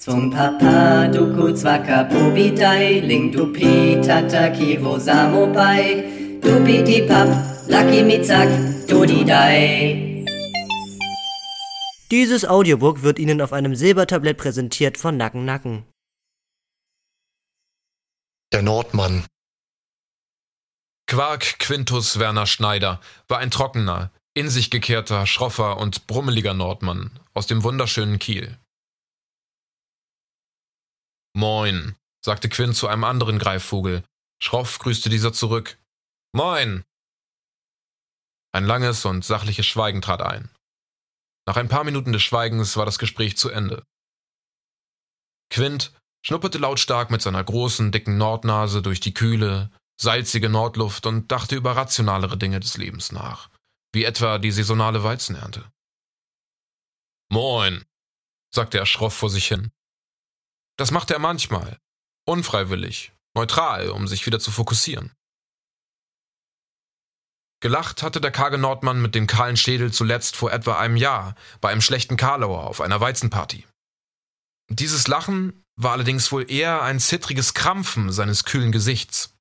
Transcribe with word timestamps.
Zum 0.00 0.30
Papa 0.30 1.08
duku 1.12 1.52
zwaka 1.52 2.04
pubitai, 2.08 3.04
ling 3.04 3.30
dupi 3.30 4.00
tataki 4.00 4.80
wo 4.80 4.96
samopai, 4.96 6.40
dupi 6.40 6.80
di 6.82 7.04
pap, 7.04 7.28
lucky 7.68 8.00
mitzak, 8.02 8.48
dudidai. 8.88 10.24
Dieses 12.10 12.46
Audiobook 12.46 13.02
wird 13.02 13.18
Ihnen 13.18 13.42
auf 13.42 13.52
einem 13.52 13.76
Silbertablett 13.76 14.38
präsentiert 14.38 14.96
von 14.96 15.18
Nacken 15.18 15.44
Nacken. 15.44 15.84
Der 18.54 18.62
Nordmann. 18.62 19.26
Quark 21.08 21.58
Quintus 21.58 22.18
Werner 22.18 22.46
Schneider 22.46 23.02
war 23.28 23.36
ein 23.36 23.50
trockener, 23.50 24.10
in 24.32 24.48
sich 24.48 24.70
gekehrter, 24.70 25.26
schroffer 25.26 25.76
und 25.76 26.06
brummeliger 26.06 26.54
Nordmann 26.54 27.10
aus 27.34 27.46
dem 27.46 27.62
wunderschönen 27.64 28.18
Kiel. 28.18 28.56
Moin, 31.34 31.96
sagte 32.24 32.48
Quint 32.48 32.76
zu 32.76 32.88
einem 32.88 33.04
anderen 33.04 33.38
Greifvogel. 33.38 34.04
Schroff 34.42 34.78
grüßte 34.78 35.08
dieser 35.08 35.32
zurück. 35.32 35.78
Moin! 36.32 36.84
Ein 38.52 38.64
langes 38.64 39.04
und 39.04 39.24
sachliches 39.24 39.66
Schweigen 39.66 40.02
trat 40.02 40.22
ein. 40.22 40.50
Nach 41.46 41.56
ein 41.56 41.68
paar 41.68 41.84
Minuten 41.84 42.12
des 42.12 42.22
Schweigens 42.22 42.76
war 42.76 42.84
das 42.84 42.98
Gespräch 42.98 43.36
zu 43.36 43.48
Ende. 43.50 43.84
Quint 45.50 45.92
schnupperte 46.24 46.58
lautstark 46.58 47.10
mit 47.10 47.22
seiner 47.22 47.42
großen, 47.42 47.92
dicken 47.92 48.18
Nordnase 48.18 48.82
durch 48.82 49.00
die 49.00 49.14
kühle, 49.14 49.70
salzige 50.00 50.48
Nordluft 50.48 51.06
und 51.06 51.30
dachte 51.30 51.56
über 51.56 51.76
rationalere 51.76 52.36
Dinge 52.36 52.60
des 52.60 52.76
Lebens 52.76 53.12
nach, 53.12 53.50
wie 53.92 54.04
etwa 54.04 54.38
die 54.38 54.50
saisonale 54.50 55.02
Weizenernte. 55.02 55.70
Moin, 57.30 57.84
sagte 58.52 58.78
er 58.78 58.86
schroff 58.86 59.14
vor 59.14 59.30
sich 59.30 59.46
hin. 59.46 59.70
Das 60.80 60.92
macht 60.92 61.10
er 61.10 61.18
manchmal. 61.18 61.78
Unfreiwillig. 62.24 63.12
Neutral, 63.34 63.90
um 63.90 64.08
sich 64.08 64.24
wieder 64.24 64.40
zu 64.40 64.50
fokussieren. 64.50 65.12
Gelacht 67.60 68.02
hatte 68.02 68.18
der 68.18 68.30
karge 68.30 68.56
Nordmann 68.56 69.02
mit 69.02 69.14
dem 69.14 69.26
kahlen 69.26 69.58
Schädel 69.58 69.92
zuletzt 69.92 70.36
vor 70.36 70.50
etwa 70.50 70.78
einem 70.78 70.96
Jahr 70.96 71.34
bei 71.60 71.68
einem 71.68 71.82
schlechten 71.82 72.16
Karlauer 72.16 72.66
auf 72.66 72.80
einer 72.80 72.98
Weizenparty. 72.98 73.66
Dieses 74.70 75.06
Lachen 75.06 75.66
war 75.76 75.92
allerdings 75.92 76.32
wohl 76.32 76.50
eher 76.50 76.80
ein 76.80 76.98
zittriges 76.98 77.52
Krampfen 77.52 78.10
seines 78.10 78.46
kühlen 78.46 78.72
Gesichts. 78.72 79.34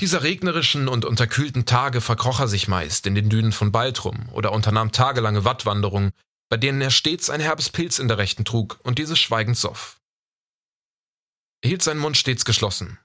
Dieser 0.00 0.22
regnerischen 0.22 0.88
und 0.88 1.04
unterkühlten 1.04 1.66
Tage 1.66 2.00
verkroch 2.00 2.40
er 2.40 2.48
sich 2.48 2.66
meist 2.66 3.06
in 3.06 3.14
den 3.14 3.28
Dünen 3.28 3.52
von 3.52 3.72
Baltrum 3.72 4.30
oder 4.30 4.52
unternahm 4.52 4.90
tagelange 4.90 5.44
Wattwanderungen 5.44 6.12
bei 6.54 6.58
denen 6.58 6.80
er 6.80 6.92
stets 6.92 7.30
ein 7.30 7.40
herbes 7.40 7.68
Pilz 7.68 7.98
in 7.98 8.06
der 8.06 8.16
Rechten 8.16 8.44
trug 8.44 8.78
und 8.84 9.00
dieses 9.00 9.18
schweigend 9.18 9.58
soff. 9.58 10.00
Er 11.64 11.70
hielt 11.70 11.82
seinen 11.82 11.98
Mund 11.98 12.16
stets 12.16 12.44
geschlossen. 12.44 13.00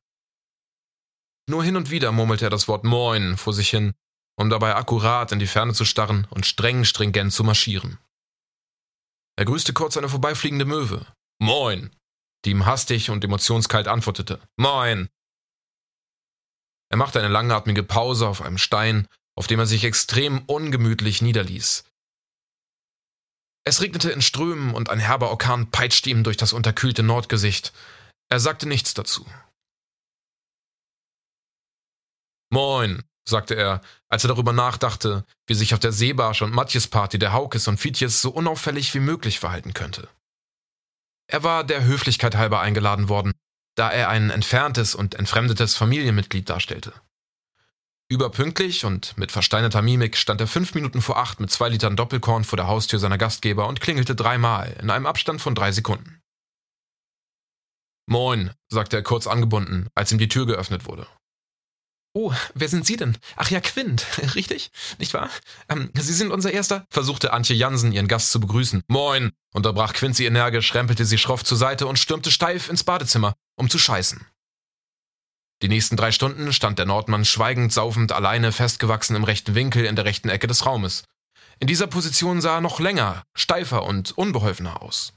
Nur 1.50 1.64
hin 1.64 1.75
und 1.75 1.89
wieder 1.89 2.11
murmelte 2.11 2.45
er 2.45 2.52
das 2.52 2.67
Wort 2.67 2.83
Moin 2.83 3.38
vor 3.38 3.53
sich 3.53 3.72
hin, 3.72 3.95
um 4.36 4.52
dabei 4.52 4.75
akkurat 4.75 5.31
in 5.31 5.39
die 5.39 5.47
Ferne 5.47 5.73
zu 5.73 5.83
starren 5.83 6.28
und 6.30 6.45
streng 6.45 6.86
stringent 6.86 7.33
zu 7.33 7.44
marschieren. 7.44 7.97
Er 9.36 9.45
grüßte 9.45 9.73
kurz 9.73 9.97
eine 9.97 10.09
vorbeifliegende 10.09 10.66
Möwe. 10.66 11.08
Moin! 11.39 11.89
die 12.45 12.52
ihm 12.52 12.67
hastig 12.67 13.09
und 13.09 13.23
emotionskalt 13.23 13.88
antwortete. 13.88 14.39
Moin! 14.58 15.09
Er 16.91 16.97
machte 16.97 17.17
eine 17.17 17.30
langatmige 17.30 17.81
Pause 17.81 18.28
auf 18.28 18.44
einem 18.44 18.59
Stein, 18.59 19.08
auf 19.36 19.47
dem 19.47 19.58
er 19.58 19.66
sich 19.66 19.86
extrem 19.86 20.44
ungemütlich 20.45 21.23
niederließ, 21.23 21.88
es 23.70 23.81
regnete 23.81 24.12
in 24.12 24.22
Strömen 24.22 24.73
und 24.73 24.89
ein 24.89 25.00
herber 25.00 25.30
Orkan 25.30 25.72
peitschte 25.72 26.09
ihm 26.09 26.23
durch 26.23 26.38
das 26.38 26.53
unterkühlte 26.53 27.03
Nordgesicht. 27.03 27.72
Er 28.28 28.39
sagte 28.39 28.67
nichts 28.67 28.94
dazu. 28.94 29.25
Moin, 32.52 33.03
sagte 33.28 33.53
er, 33.53 33.81
als 34.09 34.24
er 34.24 34.29
darüber 34.29 34.53
nachdachte, 34.53 35.24
wie 35.47 35.53
sich 35.53 35.74
auf 35.74 35.79
der 35.79 35.91
Seebarsch 35.91 36.41
und 36.41 36.52
Matjes-Party 36.52 37.19
der 37.19 37.31
Haukes 37.31 37.68
und 37.68 37.79
Fietjes 37.79 38.22
so 38.22 38.31
unauffällig 38.31 38.94
wie 38.96 39.00
möglich 39.00 39.40
verhalten 39.40 39.74
könnte. 39.74 40.09
Er 41.28 41.44
war 41.44 41.63
der 41.63 41.85
Höflichkeit 41.85 42.35
halber 42.35 42.59
eingeladen 42.59 43.08
worden, 43.08 43.34
da 43.75 43.91
er 43.91 44.09
ein 44.09 44.31
entferntes 44.31 44.96
und 44.96 45.13
entfremdetes 45.13 45.75
Familienmitglied 45.75 46.50
darstellte. 46.50 46.94
Überpünktlich 48.12 48.86
und 48.86 49.16
mit 49.20 49.31
versteinerter 49.31 49.84
Mimik 49.84 50.18
stand 50.18 50.42
er 50.42 50.47
fünf 50.47 50.74
Minuten 50.74 51.00
vor 51.00 51.18
acht 51.18 51.40
mit 51.40 51.52
zwei 51.52 51.70
Litern 51.70 51.96
Doppelkorn 51.96 52.44
vor 52.44 52.58
der 52.58 52.66
Haustür 52.66 52.97
seiner 52.97 53.20
Gastgeber 53.20 53.68
und 53.68 53.81
klingelte 53.81 54.16
dreimal 54.16 54.75
in 54.81 54.90
einem 54.90 55.06
Abstand 55.06 55.42
von 55.42 55.53
drei 55.53 55.72
Sekunden. 55.72 56.20
Moin, 58.08 58.52
sagte 58.68 58.96
er 58.96 59.03
kurz 59.03 59.28
angebunden, 59.28 59.90
als 59.94 60.12
ihm 60.12 60.18
die 60.18 60.28
Tür 60.28 60.47
geöffnet 60.47 60.88
wurde. 60.88 61.06
Oh, 62.16 62.34
wer 62.56 62.68
sind 62.68 62.88
Sie 62.88 62.97
denn? 62.97 63.16
Ach 63.36 63.52
ja, 63.52 63.59
Quint, 63.62 64.08
richtig? 64.36 64.72
Nicht 64.97 65.14
wahr? 65.14 65.30
Ähm, 65.70 65.91
Sie 65.94 66.14
sind 66.14 66.31
unser 66.31 66.52
Erster? 66.52 66.88
versuchte 66.90 67.31
Antje 67.31 67.56
Jansen, 67.56 67.91
ihren 67.91 68.08
Gast 68.08 68.31
zu 68.31 68.40
begrüßen. 68.40 68.81
Moin, 68.88 69.31
unterbrach 69.53 69.94
Quint 69.94 70.16
sie 70.16 70.26
energisch, 70.26 70.74
rempelte 70.74 71.06
sie 71.06 71.20
schroff 71.20 71.44
zur 71.44 71.59
Seite 71.59 71.86
und 71.86 72.00
stürmte 72.00 72.31
steif 72.31 72.70
ins 72.70 72.84
Badezimmer, 72.84 73.36
um 73.56 73.70
zu 73.70 73.78
scheißen. 73.78 74.26
Die 75.62 75.68
nächsten 75.68 75.97
drei 75.97 76.12
Stunden 76.12 76.53
stand 76.53 76.80
der 76.80 76.86
Nordmann 76.86 77.25
schweigend 77.25 77.74
saufend 77.74 78.12
alleine 78.12 78.52
festgewachsen 78.52 79.16
im 79.16 79.25
rechten 79.25 79.56
Winkel 79.56 79.86
in 79.86 79.96
der 79.96 80.06
rechten 80.06 80.30
Ecke 80.30 80.47
des 80.47 80.66
Raumes. 80.66 81.03
In 81.59 81.68
dieser 81.68 81.88
Position 81.88 82.40
sah 82.40 82.56
er 82.56 82.62
noch 82.62 82.80
länger, 82.80 83.24
steifer 83.36 83.84
und 83.84 84.18
unbeholfener 84.18 84.81
aus. 84.81 85.14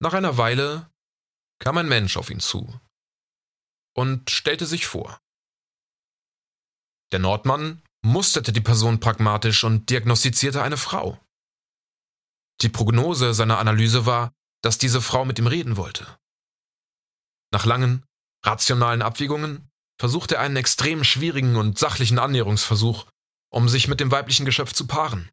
Nach 0.00 0.12
einer 0.12 0.36
Weile 0.36 0.90
kam 1.58 1.78
ein 1.78 1.88
Mensch 1.88 2.16
auf 2.16 2.28
ihn 2.28 2.40
zu 2.40 2.78
und 3.96 4.30
stellte 4.30 4.66
sich 4.66 4.86
vor. 4.86 5.18
Der 7.12 7.20
Nordmann 7.20 7.82
musterte 8.04 8.52
die 8.52 8.60
Person 8.60 9.00
pragmatisch 9.00 9.64
und 9.64 9.88
diagnostizierte 9.88 10.62
eine 10.62 10.76
Frau. 10.76 11.18
Die 12.62 12.68
Prognose 12.68 13.32
seiner 13.32 13.58
Analyse 13.58 14.06
war, 14.06 14.32
dass 14.62 14.78
diese 14.78 15.00
Frau 15.00 15.24
mit 15.24 15.38
ihm 15.38 15.46
reden 15.46 15.76
wollte. 15.76 16.18
Nach 17.52 17.64
langen, 17.64 18.04
rationalen 18.44 19.02
Abwägungen 19.02 19.70
versucht 19.98 20.32
er 20.32 20.40
einen 20.40 20.56
extrem 20.56 21.04
schwierigen 21.04 21.56
und 21.56 21.78
sachlichen 21.78 22.18
Annäherungsversuch, 22.18 23.06
um 23.50 23.68
sich 23.68 23.88
mit 23.88 24.00
dem 24.00 24.10
weiblichen 24.10 24.46
Geschöpf 24.46 24.72
zu 24.72 24.86
paaren. 24.86 25.30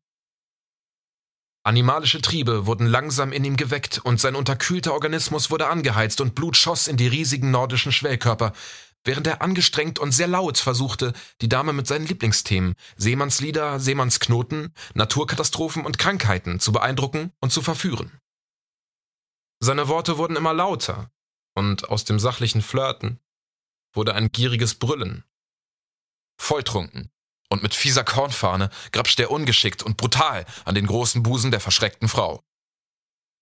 Animalische 1.63 2.21
Triebe 2.21 2.65
wurden 2.65 2.87
langsam 2.87 3.31
in 3.31 3.43
ihm 3.43 3.57
geweckt 3.57 3.99
und 4.03 4.19
sein 4.19 4.35
unterkühlter 4.35 4.93
Organismus 4.93 5.51
wurde 5.51 5.67
angeheizt 5.67 6.21
und 6.21 6.33
Blut 6.33 6.55
schoss 6.55 6.87
in 6.87 6.97
die 6.97 7.07
riesigen 7.07 7.51
nordischen 7.51 7.91
Schwellkörper, 7.91 8.53
während 9.03 9.27
er 9.27 9.41
angestrengt 9.41 9.99
und 9.99 10.11
sehr 10.11 10.27
laut 10.27 10.57
versuchte, 10.57 11.13
die 11.41 11.49
Dame 11.49 11.73
mit 11.73 11.87
seinen 11.87 12.05
Lieblingsthemen 12.05 12.75
Seemannslieder, 12.95 13.79
Seemannsknoten, 13.79 14.73
Naturkatastrophen 14.93 15.85
und 15.85 15.97
Krankheiten 15.97 16.59
zu 16.59 16.71
beeindrucken 16.71 17.31
und 17.39 17.51
zu 17.51 17.61
verführen. 17.61 18.19
Seine 19.61 19.87
Worte 19.89 20.17
wurden 20.17 20.37
immer 20.37 20.53
lauter, 20.53 21.11
und 21.55 21.89
aus 21.89 22.05
dem 22.05 22.19
sachlichen 22.19 22.61
Flirten 22.61 23.19
wurde 23.93 24.13
ein 24.13 24.31
gieriges 24.31 24.75
Brüllen. 24.75 25.23
Volltrunken 26.39 27.11
und 27.49 27.63
mit 27.63 27.73
fieser 27.73 28.03
Kornfahne 28.03 28.69
grapscht 28.91 29.19
er 29.19 29.31
ungeschickt 29.31 29.83
und 29.83 29.97
brutal 29.97 30.45
an 30.65 30.75
den 30.75 30.87
großen 30.87 31.23
Busen 31.23 31.51
der 31.51 31.59
verschreckten 31.59 32.07
Frau. 32.07 32.43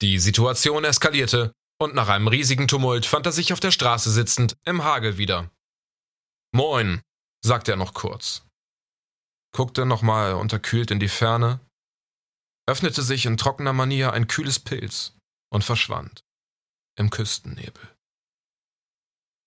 Die 0.01 0.19
Situation 0.19 0.83
eskalierte 0.83 1.51
und 1.79 1.93
nach 1.93 2.07
einem 2.07 2.27
riesigen 2.27 2.67
Tumult 2.67 3.05
fand 3.05 3.25
er 3.25 3.31
sich 3.31 3.53
auf 3.53 3.59
der 3.59 3.71
Straße 3.71 4.11
sitzend 4.11 4.57
im 4.63 4.83
Hagel 4.83 5.17
wieder. 5.17 5.51
Moin, 6.53 7.01
sagte 7.43 7.71
er 7.71 7.77
noch 7.77 7.93
kurz. 7.93 8.43
Guckte 9.53 9.85
nochmal 9.85 10.33
unterkühlt 10.33 10.91
in 10.91 10.99
die 10.99 11.07
Ferne, 11.07 11.59
öffnete 12.67 13.01
sich 13.01 13.25
in 13.25 13.37
trockener 13.37 13.73
Manier 13.73 14.13
ein 14.13 14.27
kühles 14.27 14.59
Pilz 14.59 15.13
und 15.49 15.63
verschwand 15.63 16.23
im 16.97 17.09
Küstennebel. 17.09 17.96